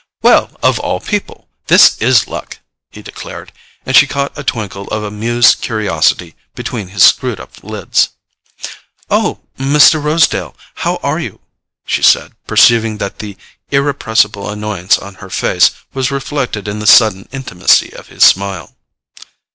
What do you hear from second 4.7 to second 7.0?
of amused curiosity between